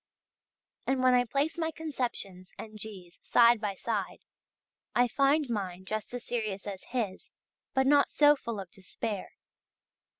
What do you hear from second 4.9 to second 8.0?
I find mine just as serious as his but